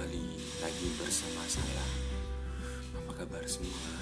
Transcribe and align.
Kembali 0.00 0.32
lagi 0.64 0.88
bersama 0.96 1.44
saya 1.44 1.84
Apa 2.96 3.20
kabar 3.20 3.44
semua? 3.44 4.00